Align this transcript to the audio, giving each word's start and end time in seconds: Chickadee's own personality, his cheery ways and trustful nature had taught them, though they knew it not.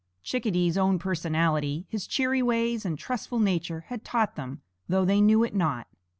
Chickadee's 0.23 0.79
own 0.79 0.97
personality, 0.97 1.85
his 1.87 2.07
cheery 2.07 2.41
ways 2.41 2.85
and 2.87 2.97
trustful 2.97 3.37
nature 3.37 3.81
had 3.89 4.03
taught 4.03 4.35
them, 4.35 4.61
though 4.89 5.05
they 5.05 5.21
knew 5.21 5.43
it 5.43 5.53
not. 5.53 5.85